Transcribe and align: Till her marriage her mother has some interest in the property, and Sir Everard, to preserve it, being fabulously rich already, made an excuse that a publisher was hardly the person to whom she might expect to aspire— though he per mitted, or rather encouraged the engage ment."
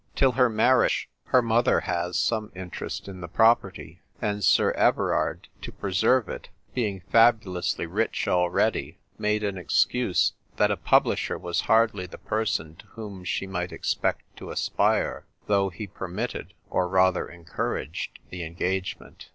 Till 0.15 0.31
her 0.31 0.49
marriage 0.49 1.09
her 1.25 1.43
mother 1.43 1.81
has 1.81 2.17
some 2.17 2.51
interest 2.55 3.07
in 3.07 3.21
the 3.21 3.27
property, 3.27 4.01
and 4.19 4.43
Sir 4.43 4.71
Everard, 4.71 5.47
to 5.61 5.71
preserve 5.71 6.27
it, 6.27 6.49
being 6.73 7.03
fabulously 7.11 7.85
rich 7.85 8.27
already, 8.27 8.97
made 9.19 9.43
an 9.43 9.59
excuse 9.59 10.33
that 10.55 10.71
a 10.71 10.75
publisher 10.75 11.37
was 11.37 11.61
hardly 11.69 12.07
the 12.07 12.17
person 12.17 12.75
to 12.77 12.87
whom 12.87 13.23
she 13.23 13.45
might 13.45 13.71
expect 13.71 14.21
to 14.37 14.49
aspire— 14.49 15.27
though 15.45 15.69
he 15.69 15.85
per 15.85 16.07
mitted, 16.07 16.55
or 16.71 16.87
rather 16.89 17.27
encouraged 17.27 18.17
the 18.31 18.43
engage 18.43 18.97
ment." 18.99 19.29